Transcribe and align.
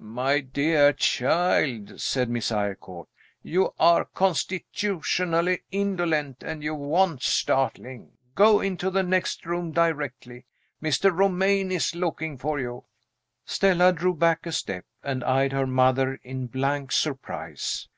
"My 0.00 0.40
dear 0.40 0.94
child," 0.94 2.00
said 2.00 2.30
Mrs. 2.30 2.52
Eyrecourt, 2.56 3.06
"you 3.42 3.74
are 3.78 4.06
constitutionally 4.06 5.62
indolent, 5.70 6.42
and 6.42 6.62
you 6.62 6.74
want 6.74 7.20
startling. 7.22 8.12
Go 8.34 8.60
into 8.62 8.88
the 8.88 9.02
next 9.02 9.44
room 9.44 9.72
directly. 9.72 10.46
Mr. 10.82 11.14
Romayne 11.14 11.70
is 11.70 11.94
looking 11.94 12.38
for 12.38 12.58
you." 12.58 12.84
Stella 13.44 13.92
drew 13.92 14.14
back 14.14 14.46
a 14.46 14.52
step, 14.52 14.86
and 15.02 15.22
eyed 15.22 15.52
her 15.52 15.66
mother 15.66 16.18
in 16.22 16.46
blank 16.46 16.90
surprise. 16.90 17.86